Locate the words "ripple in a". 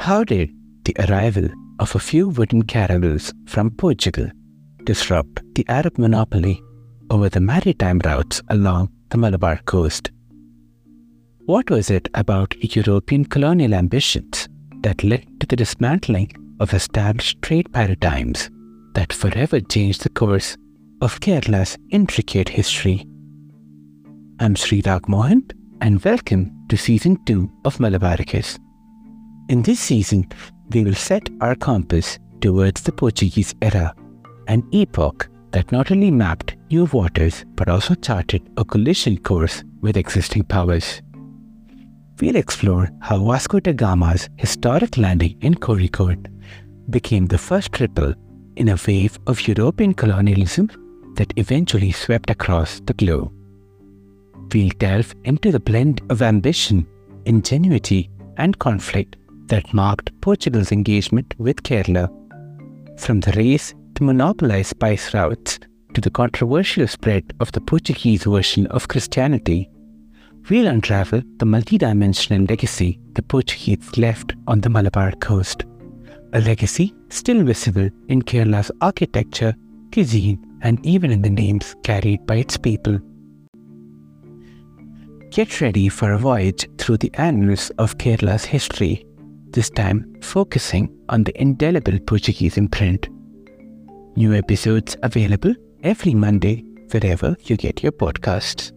47.78-48.78